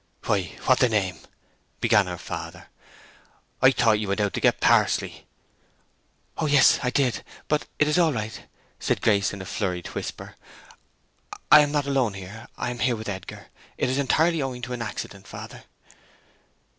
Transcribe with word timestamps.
"Why—what 0.25 0.79
the 0.79 0.89
name—" 0.89 1.19
began 1.79 2.07
her 2.07 2.17
father. 2.17 2.69
"I 3.61 3.69
thought 3.69 3.99
you 3.99 4.07
went 4.07 4.19
out 4.19 4.33
to 4.33 4.39
get 4.41 4.59
parsley!" 4.59 5.27
"Oh, 6.39 6.47
yes—I 6.47 6.89
did—but 6.89 7.67
it 7.77 7.87
is 7.87 7.99
all 7.99 8.11
right," 8.11 8.47
said 8.79 8.99
Grace, 9.03 9.31
in 9.31 9.43
a 9.43 9.45
flurried 9.45 9.85
whisper. 9.93 10.37
"I 11.51 11.59
am 11.61 11.71
not 11.71 11.85
alone 11.85 12.15
here. 12.15 12.47
I 12.57 12.71
am 12.71 12.79
here 12.79 12.95
with 12.95 13.09
Edgar. 13.09 13.49
It 13.77 13.89
is 13.91 13.99
entirely 13.99 14.41
owing 14.41 14.63
to 14.63 14.73
an 14.73 14.81
accident, 14.81 15.27
father." 15.27 15.65